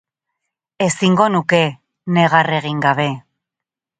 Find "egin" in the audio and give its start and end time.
2.61-2.83